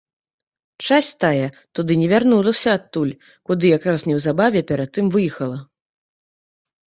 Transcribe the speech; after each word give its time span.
Часць 0.85 1.11
тая 1.23 1.47
туды 1.79 1.93
не 2.03 2.07
вярнулася 2.13 2.69
адтуль, 2.79 3.13
куды 3.49 3.65
якраз 3.77 4.05
неўзабаве 4.13 4.61
перад 4.71 4.89
тым 4.95 5.05
выехала. 5.17 5.57